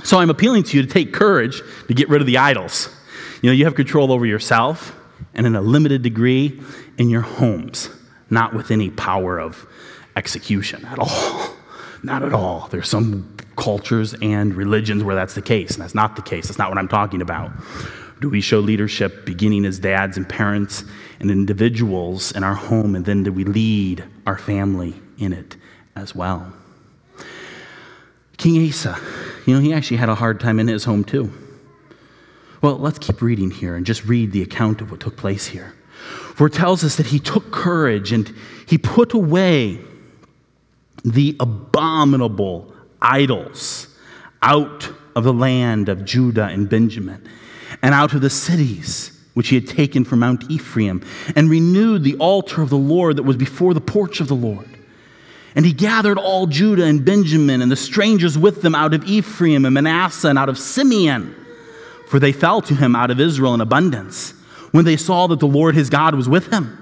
[0.03, 2.95] So I'm appealing to you to take courage to get rid of the idols.
[3.41, 4.95] You know, you have control over yourself
[5.33, 6.61] and in a limited degree
[6.97, 7.89] in your homes,
[8.29, 9.67] not with any power of
[10.15, 11.49] execution at all.
[12.03, 12.67] Not at all.
[12.69, 16.45] There's some cultures and religions where that's the case, and that's not the case.
[16.45, 17.51] That's not what I'm talking about.
[18.21, 20.83] Do we show leadership beginning as dads and parents
[21.19, 25.55] and individuals in our home, and then do we lead our family in it
[25.95, 26.53] as well?
[28.37, 28.99] King Asa,
[29.45, 31.31] you know, he actually had a hard time in his home too.
[32.61, 35.73] Well, let's keep reading here and just read the account of what took place here.
[36.35, 38.33] For it tells us that he took courage and
[38.67, 39.79] he put away
[41.03, 43.87] the abominable idols
[44.41, 47.27] out of the land of Judah and Benjamin
[47.81, 52.15] and out of the cities which he had taken from Mount Ephraim and renewed the
[52.15, 54.67] altar of the Lord that was before the porch of the Lord.
[55.55, 59.63] And he gathered all Judah and Benjamin and the strangers with them out of Ephraim
[59.63, 61.33] and Manasseh and out of Simeon,
[62.09, 64.33] for they fell to him out of Israel in abundance
[64.71, 66.81] when they saw that the Lord his God was with him.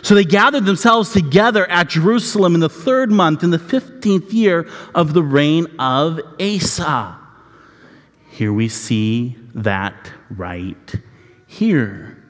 [0.00, 4.68] So they gathered themselves together at Jerusalem in the third month, in the 15th year
[4.94, 7.18] of the reign of Asa.
[8.30, 10.94] Here we see that right
[11.46, 12.22] here.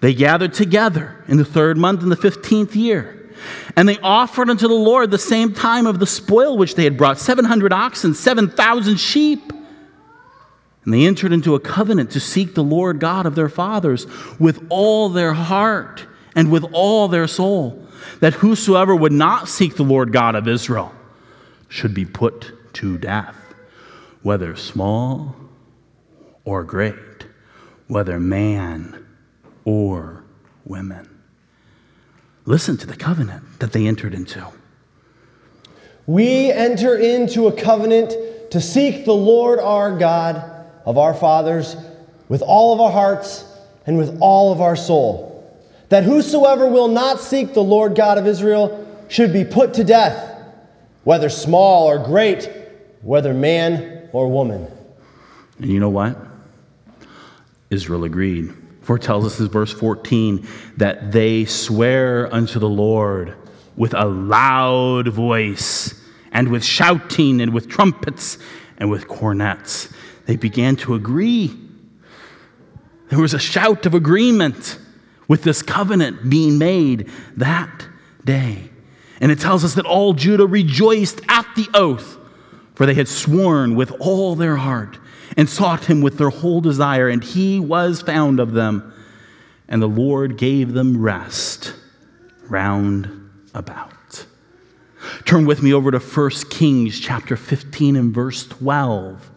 [0.00, 3.21] They gathered together in the third month in the 15th year.
[3.76, 6.96] And they offered unto the Lord the same time of the spoil which they had
[6.96, 9.52] brought 700 oxen, 7,000 sheep.
[10.84, 14.06] And they entered into a covenant to seek the Lord God of their fathers
[14.38, 17.86] with all their heart and with all their soul,
[18.20, 20.92] that whosoever would not seek the Lord God of Israel
[21.68, 23.36] should be put to death,
[24.22, 25.36] whether small
[26.44, 26.94] or great,
[27.86, 29.06] whether man
[29.64, 30.24] or
[30.64, 31.11] women.
[32.44, 34.46] Listen to the covenant that they entered into.
[36.06, 41.76] We enter into a covenant to seek the Lord our God of our fathers
[42.28, 43.44] with all of our hearts
[43.86, 45.28] and with all of our soul.
[45.90, 48.78] That whosoever will not seek the Lord God of Israel
[49.08, 50.42] should be put to death,
[51.04, 52.50] whether small or great,
[53.02, 54.66] whether man or woman.
[55.58, 56.16] And you know what?
[57.70, 58.52] Israel agreed.
[58.82, 63.36] For it tells us in verse 14 that they swear unto the Lord
[63.76, 65.98] with a loud voice,
[66.32, 68.38] and with shouting, and with trumpets,
[68.78, 69.92] and with cornets.
[70.26, 71.58] They began to agree.
[73.08, 74.78] There was a shout of agreement
[75.28, 77.86] with this covenant being made that
[78.24, 78.70] day.
[79.20, 82.18] And it tells us that all Judah rejoiced at the oath,
[82.74, 84.98] for they had sworn with all their heart
[85.36, 88.92] and sought him with their whole desire, and he was found of them.
[89.68, 91.74] And the Lord gave them rest
[92.48, 94.26] round about.
[95.24, 99.30] Turn with me over to 1 Kings chapter 15 and verse 12,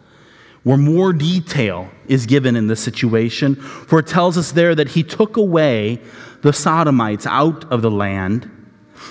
[0.62, 3.54] where more detail is given in this situation.
[3.56, 6.00] For it tells us there that he took away
[6.42, 8.50] the Sodomites out of the land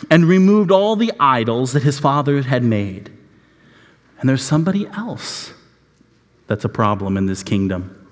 [0.10, 3.12] and removed all the idols that his father had made.
[4.20, 5.54] And there's somebody else
[6.48, 8.08] that's a problem in this kingdom.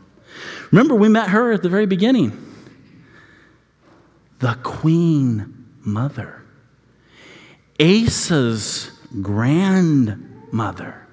[0.71, 2.39] Remember, we met her at the very beginning
[4.39, 6.43] the queen mother.
[7.79, 11.07] Asa's grandmother.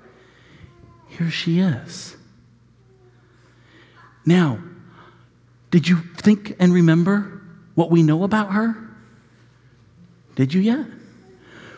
[1.08, 2.16] Here she is.
[4.26, 4.58] Now,
[5.70, 7.40] did you think and remember
[7.74, 8.76] what we know about her?
[10.34, 10.86] Did you yet?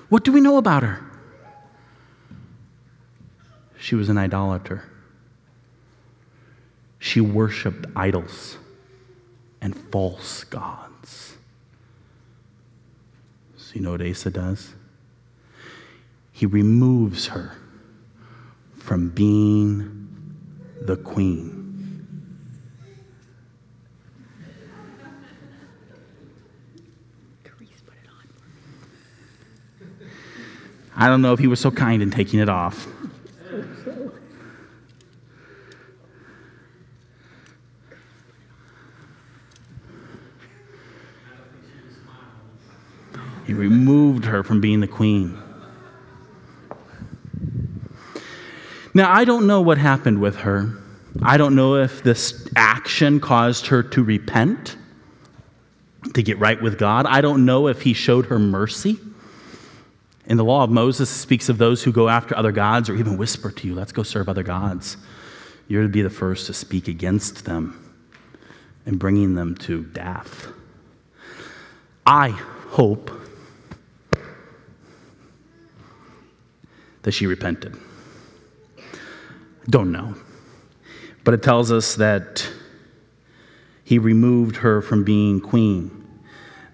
[0.09, 1.05] What do we know about her?
[3.79, 4.85] She was an idolater.
[7.03, 8.59] She worshiped idols
[9.61, 11.35] and false gods.
[13.57, 14.75] So, you know what Asa does?
[16.31, 17.57] He removes her
[18.79, 20.09] from being
[20.81, 21.59] the queen.
[30.95, 32.87] I don't know if he was so kind in taking it off.
[43.47, 45.39] He removed her from being the queen.
[48.95, 50.79] Now, I don't know what happened with her.
[51.23, 54.77] I don't know if this action caused her to repent,
[56.15, 57.07] to get right with God.
[57.07, 58.99] I don't know if he showed her mercy.
[60.27, 63.17] In the law of Moses, speaks of those who go after other gods or even
[63.17, 64.97] whisper to you, let's go serve other gods.
[65.69, 67.93] You're to be the first to speak against them
[68.85, 70.49] and bringing them to death.
[72.07, 72.31] I
[72.71, 73.11] hope
[77.03, 77.77] that she repented.
[79.69, 80.15] Don't know.
[81.25, 82.49] But it tells us that
[83.85, 86.07] he removed her from being queen.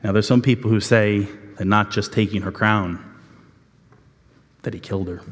[0.02, 1.26] Now, there's some people who say
[1.56, 3.04] that not just taking her crown,
[4.62, 5.22] that he killed her.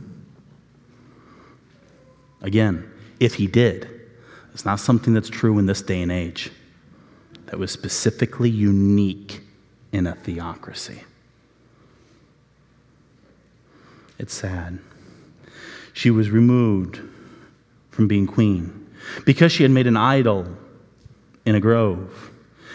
[2.42, 2.90] Again,
[3.20, 3.88] if he did,
[4.52, 6.50] it's not something that's true in this day and age.
[7.46, 9.40] That was specifically unique
[9.92, 11.02] in a theocracy.
[14.18, 14.78] It's sad.
[15.96, 17.00] She was removed
[17.88, 18.86] from being queen
[19.24, 20.46] because she had made an idol
[21.46, 22.32] in a grove.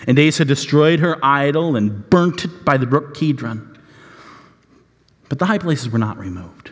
[0.07, 3.77] And Asa destroyed her idol and burnt it by the brook Kidron.
[5.29, 6.71] But the high places were not removed.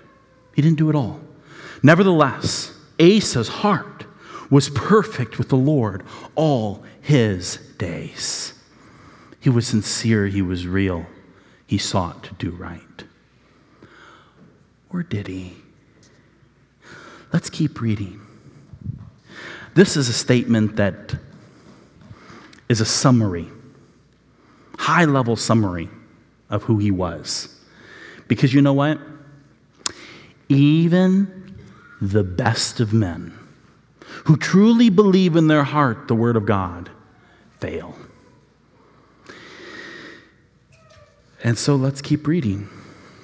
[0.55, 1.19] He didn't do it all.
[1.83, 4.05] Nevertheless, Asa's heart
[4.49, 6.01] was perfect with the Lord
[6.33, 8.55] all his days.
[9.39, 11.05] He was sincere, he was real,
[11.67, 13.03] he sought to do right.
[14.91, 15.53] Or did he?
[17.31, 18.21] Let's keep reading.
[19.75, 21.15] This is a statement that
[22.67, 23.47] is a summary,
[24.77, 25.89] high level summary
[26.49, 27.55] of who he was.
[28.27, 28.99] Because you know what?
[30.49, 31.55] Even
[32.01, 33.37] the best of men
[34.25, 36.89] who truly believe in their heart the Word of God
[37.59, 37.95] fail.
[41.43, 42.67] And so let's keep reading.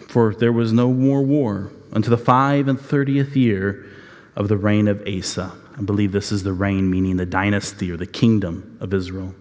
[0.07, 3.85] For there was no more war until the five and thirtieth year
[4.35, 5.51] of the reign of Asa.
[5.77, 9.33] I believe this is the reign, meaning the dynasty or the kingdom of Israel.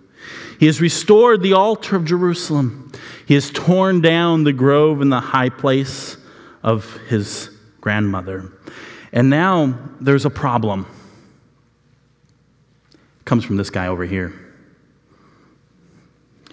[0.59, 2.92] He has restored the altar of Jerusalem.
[3.26, 6.16] He has torn down the grove and the high place
[6.62, 8.53] of his grandmother.
[9.12, 10.86] And now there's a problem.
[12.92, 14.32] It comes from this guy over here.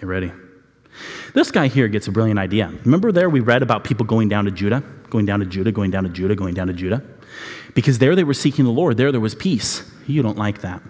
[0.00, 0.32] You ready?
[1.34, 2.72] This guy here gets a brilliant idea.
[2.84, 5.90] Remember there we read about people going down to Judah, going down to Judah, going
[5.90, 7.02] down to Judah, going down to Judah?
[7.74, 8.96] Because there they were seeking the Lord.
[8.96, 9.90] There there was peace.
[10.06, 10.82] You don't like that.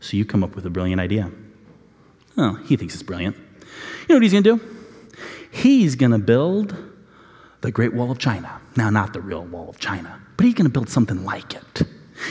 [0.00, 1.30] So you come up with a brilliant idea.
[2.36, 3.36] Oh, he thinks it's brilliant.
[3.36, 4.76] You know what he's going to do?
[5.50, 6.76] He's going to build
[7.60, 8.60] the Great Wall of China.
[8.76, 11.82] Now, not the real Wall of China, but he's going to build something like it.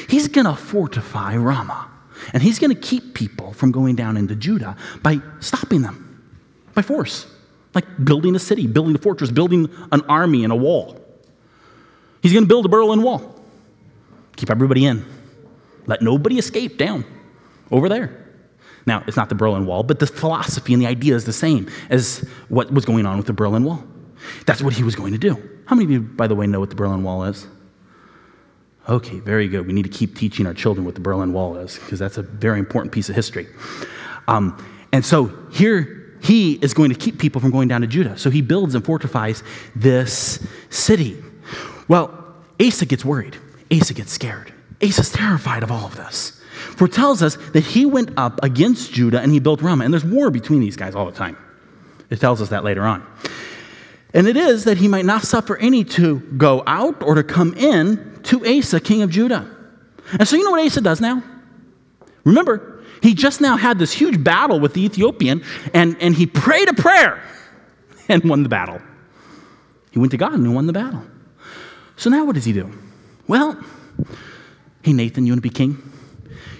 [0.09, 1.89] He's going to fortify Ramah.
[2.33, 6.09] And he's going to keep people from going down into Judah by stopping them
[6.73, 7.27] by force,
[7.73, 10.99] like building a city, building a fortress, building an army and a wall.
[12.21, 13.42] He's going to build a Berlin Wall,
[14.35, 15.05] keep everybody in,
[15.85, 17.05] let nobody escape down
[17.71, 18.19] over there.
[18.85, 21.69] Now, it's not the Berlin Wall, but the philosophy and the idea is the same
[21.89, 23.83] as what was going on with the Berlin Wall.
[24.45, 25.35] That's what he was going to do.
[25.65, 27.47] How many of you, by the way, know what the Berlin Wall is?
[28.89, 29.65] Okay, very good.
[29.65, 32.21] We need to keep teaching our children what the Berlin Wall is because that's a
[32.21, 33.47] very important piece of history.
[34.27, 34.61] Um,
[34.91, 38.17] and so here he is going to keep people from going down to Judah.
[38.17, 39.43] So he builds and fortifies
[39.75, 41.21] this city.
[41.87, 43.37] Well, Asa gets worried.
[43.73, 44.53] Asa gets scared.
[44.81, 46.41] Asa's terrified of all of this
[46.75, 49.83] For tells us that he went up against Judah and he built Ramah.
[49.85, 51.37] And there's war between these guys all the time.
[52.09, 53.05] It tells us that later on.
[54.13, 57.53] And it is that he might not suffer any to go out or to come
[57.55, 59.49] in to Asa, king of Judah.
[60.19, 61.23] And so you know what Asa does now?
[62.23, 65.43] Remember, he just now had this huge battle with the Ethiopian,
[65.73, 67.21] and, and he prayed a prayer
[68.07, 68.79] and won the battle.
[69.91, 71.03] He went to God and he won the battle.
[71.97, 72.71] So now what does he do?
[73.27, 73.63] Well,
[74.81, 75.91] hey, Nathan, you want to be king?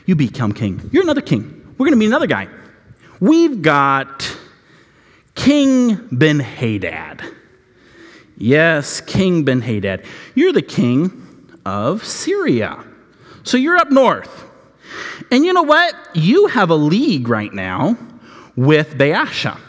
[0.05, 0.89] You become king.
[0.93, 1.75] You're another king.
[1.77, 2.47] We're going to meet another guy.
[3.19, 4.35] We've got
[5.35, 7.21] King Ben Hadad.
[8.37, 10.05] Yes, King Ben Hadad.
[10.35, 12.83] You're the king of Syria.
[13.43, 14.45] So you're up north.
[15.31, 15.95] And you know what?
[16.13, 17.97] You have a league right now
[18.55, 19.59] with Baasha.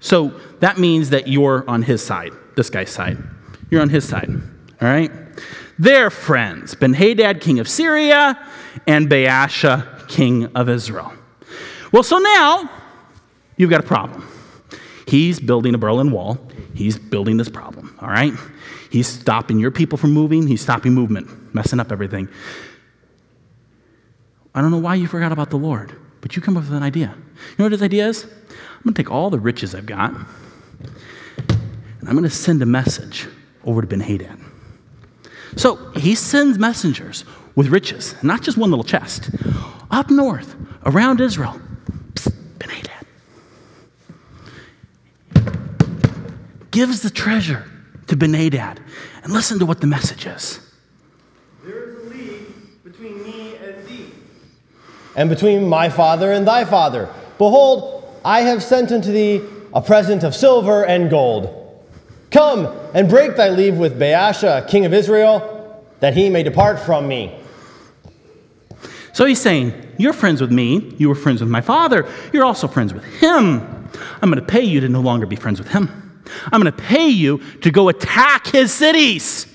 [0.00, 3.18] So that means that you're on his side, this guy's side.
[3.70, 4.28] You're on his side.
[4.80, 5.10] All right?
[5.78, 8.38] They're friends Ben Hadad, king of Syria,
[8.86, 11.12] and Baasha, king of Israel.
[11.92, 12.70] Well, so now
[13.56, 14.28] you've got a problem.
[15.06, 16.38] He's building a Berlin Wall.
[16.74, 18.32] He's building this problem, all right?
[18.90, 20.46] He's stopping your people from moving.
[20.46, 22.28] He's stopping movement, messing up everything.
[24.54, 26.82] I don't know why you forgot about the Lord, but you come up with an
[26.82, 27.14] idea.
[27.16, 28.24] You know what his idea is?
[28.24, 32.66] I'm going to take all the riches I've got, and I'm going to send a
[32.66, 33.26] message
[33.64, 34.38] over to Ben Hadad.
[35.56, 37.24] So he sends messengers
[37.54, 39.30] with riches, not just one little chest,
[39.90, 41.60] up north, around Israel.
[42.14, 43.06] Psst, Ben Hadad.
[46.70, 47.64] Gives the treasure
[48.08, 48.80] to Ben Hadad.
[49.22, 50.60] And listen to what the message is.
[51.64, 54.12] There is a league between me and thee,
[55.16, 57.08] and between my father and thy father.
[57.38, 59.40] Behold, I have sent unto thee
[59.72, 61.63] a present of silver and gold.
[62.34, 67.06] Come and break thy leave with Baasha, king of Israel, that he may depart from
[67.06, 67.32] me.
[69.12, 70.96] So he's saying, You're friends with me.
[70.98, 72.08] You were friends with my father.
[72.32, 73.88] You're also friends with him.
[74.20, 76.20] I'm going to pay you to no longer be friends with him.
[76.50, 79.46] I'm going to pay you to go attack his cities.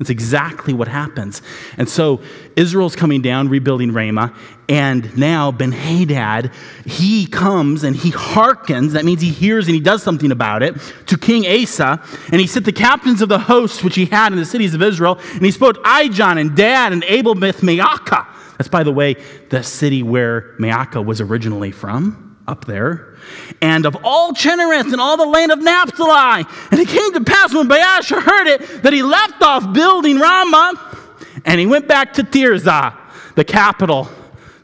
[0.00, 1.42] That's exactly what happens.
[1.76, 2.22] And so
[2.56, 4.34] Israel's coming down, rebuilding Ramah,
[4.66, 6.52] and now Ben Hadad,
[6.86, 10.74] he comes and he hearkens, that means he hears and he does something about it,
[11.08, 14.38] to King Asa, and he sent the captains of the hosts which he had in
[14.38, 18.26] the cities of Israel, and he spoke Ijon and Dan and Abel Maacah.
[18.56, 19.16] That's, by the way,
[19.50, 23.14] the city where Maacah was originally from up there,
[23.62, 26.44] and of all Chinnereth and all the land of Naphtali.
[26.72, 30.98] And it came to pass when Baasha heard it that he left off building Ramah
[31.44, 32.96] and he went back to Tirzah,
[33.36, 34.08] the capital.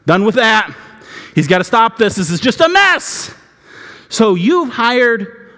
[0.05, 0.75] Done with that.
[1.33, 2.15] He's got to stop this.
[2.15, 3.33] This is just a mess.
[4.09, 5.51] So you've hired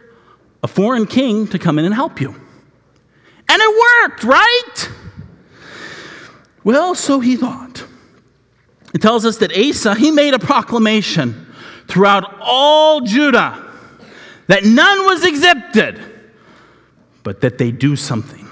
[0.62, 2.30] a foreign king to come in and help you.
[2.30, 4.90] And it worked, right?
[6.64, 7.86] Well, so he thought.
[8.94, 11.48] It tells us that Asa, he made a proclamation
[11.90, 13.66] throughout all Judah
[14.48, 16.00] that none was exempted,
[17.24, 18.48] but that they do something.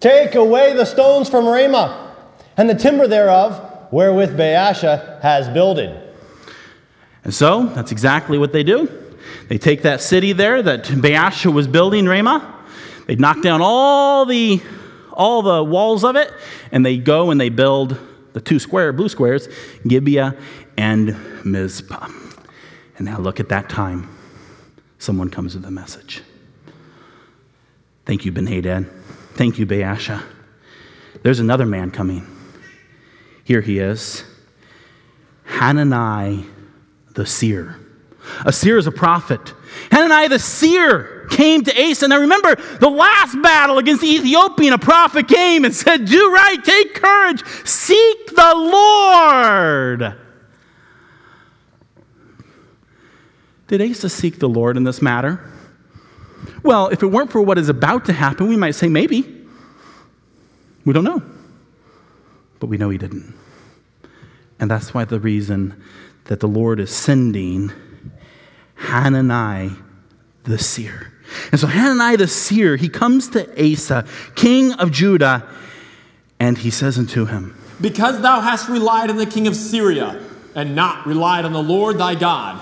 [0.00, 2.14] Take away the stones from Ramah,
[2.56, 6.02] and the timber thereof, wherewith Baasha has builded.
[7.24, 8.88] And so that's exactly what they do.
[9.48, 12.64] They take that city there that Baasha was building, Ramah.
[13.06, 14.60] They knock down all the
[15.12, 16.30] all the walls of it,
[16.70, 17.98] and they go and they build
[18.34, 19.48] the two square blue squares,
[19.86, 20.36] Gibeah
[20.76, 22.08] and Mizpah.
[22.96, 24.08] And now look at that time.
[24.98, 26.22] Someone comes with a message.
[28.04, 28.86] Thank you, Ben Hadad.
[29.34, 30.22] Thank you, Baasha.
[31.22, 32.26] There's another man coming.
[33.44, 34.24] Here he is
[35.44, 36.46] Hanani
[37.14, 37.78] the seer.
[38.44, 39.54] A seer is a prophet.
[39.92, 42.08] Hanani the seer came to Asa.
[42.08, 46.62] Now remember, the last battle against the Ethiopian, a prophet came and said, Do right,
[46.62, 50.16] take courage, seek the Lord.
[53.68, 55.40] Did Asa seek the Lord in this matter?
[56.62, 59.46] Well, if it weren't for what is about to happen, we might say maybe.
[60.84, 61.22] We don't know.
[62.60, 63.34] But we know he didn't.
[64.58, 65.82] And that's why the reason
[66.24, 67.72] that the Lord is sending
[68.76, 69.72] Hanani
[70.44, 71.12] the seer.
[71.50, 75.46] And so Hanani the seer, he comes to Asa, king of Judah,
[76.38, 80.22] and he says unto him, Because thou hast relied on the king of Syria,
[80.54, 82.60] and not relied on the Lord thy God,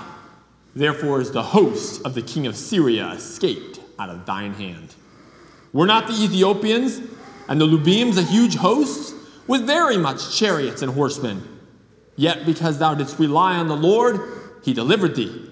[0.75, 4.93] Therefore is the host of the king of Syria escaped out of thine hand.
[5.71, 7.01] Were not the Ethiopians
[7.47, 9.15] and the Lubims a huge host,
[9.47, 11.43] with very much chariots and horsemen?
[12.17, 14.19] Yet because thou didst rely on the Lord,
[14.63, 15.49] he delivered thee,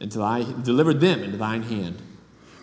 [0.00, 2.02] until I delivered them into thine hand.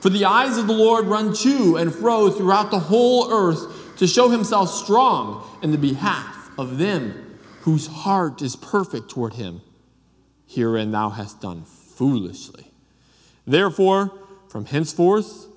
[0.01, 4.05] For the eyes of the Lord run to and fro throughout the whole earth to
[4.05, 9.61] show himself strong in the behalf of them whose heart is perfect toward him
[10.53, 12.71] herein thou hast done foolishly.
[13.45, 14.11] Therefore,
[14.47, 15.47] from henceforth,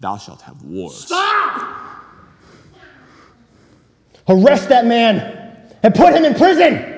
[0.00, 1.06] thou shalt have wars.
[1.06, 2.04] Stop!
[4.28, 6.90] Arrest that man and put him in prison!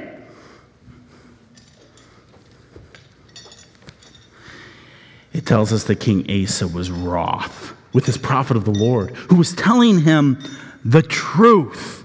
[5.32, 9.36] It tells us that King Asa was wroth with his prophet of the Lord who
[9.36, 10.42] was telling him
[10.84, 12.04] the truth.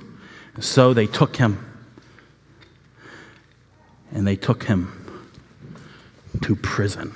[0.59, 1.65] So they took him
[4.11, 5.00] and they took him
[6.41, 7.13] to prison.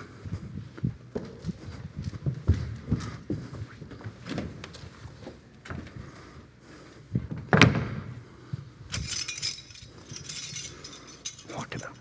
[11.53, 11.95] Walk it up.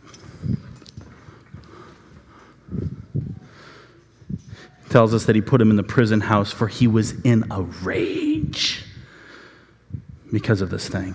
[4.90, 7.62] Tells us that he put him in the prison house for he was in a
[7.62, 8.84] rage
[10.32, 11.14] because of this thing.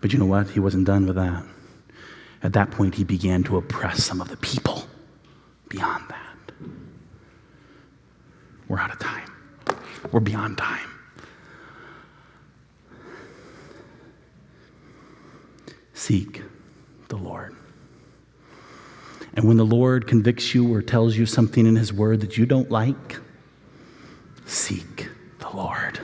[0.00, 0.50] But you know what?
[0.50, 1.44] He wasn't done with that.
[2.42, 4.84] At that point, he began to oppress some of the people
[5.68, 6.54] beyond that.
[8.68, 9.30] We're out of time.
[10.12, 10.88] We're beyond time.
[15.94, 16.42] Seek
[17.08, 17.56] the Lord.
[19.34, 22.46] And when the Lord convicts you or tells you something in His Word that you
[22.46, 23.18] don't like,
[24.46, 25.08] seek
[25.38, 26.00] the Lord.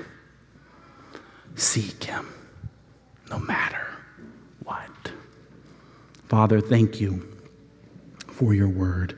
[1.54, 2.26] Seek Him
[3.30, 3.83] no matter.
[6.34, 7.24] Father, thank you
[8.26, 9.16] for your word.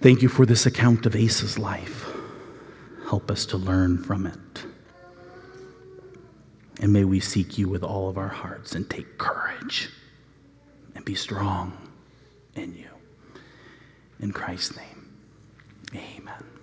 [0.00, 2.12] Thank you for this account of Asa's life.
[3.08, 4.64] Help us to learn from it.
[6.80, 9.90] And may we seek you with all of our hearts and take courage
[10.96, 11.78] and be strong
[12.56, 12.90] in you.
[14.18, 15.14] In Christ's name,
[15.94, 16.53] amen.